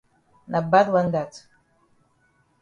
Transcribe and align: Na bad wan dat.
Na 0.51 0.59
bad 0.71 0.87
wan 0.93 1.07
dat. 1.13 1.33